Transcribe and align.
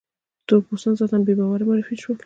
تور 0.47 0.61
پوستان 0.67 0.93
ذاتاً 0.99 1.17
بې 1.27 1.33
باوره 1.39 1.63
معرفي 1.67 1.95
شول. 2.01 2.17